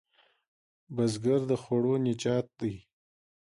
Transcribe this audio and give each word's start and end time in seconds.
بزګر 0.95 1.41
د 1.49 1.51
خوړو 1.61 1.93
نجات 2.05 2.47
دی 2.59 2.73